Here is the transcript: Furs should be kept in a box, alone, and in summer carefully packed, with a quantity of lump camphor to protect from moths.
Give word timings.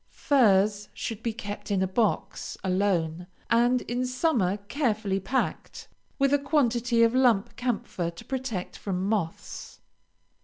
Furs 0.09 0.89
should 0.95 1.21
be 1.21 1.31
kept 1.31 1.69
in 1.69 1.83
a 1.83 1.87
box, 1.87 2.57
alone, 2.63 3.27
and 3.51 3.83
in 3.83 4.03
summer 4.07 4.57
carefully 4.57 5.19
packed, 5.19 5.87
with 6.17 6.33
a 6.33 6.39
quantity 6.39 7.03
of 7.03 7.13
lump 7.13 7.55
camphor 7.55 8.09
to 8.09 8.25
protect 8.25 8.75
from 8.75 9.07
moths. 9.07 9.79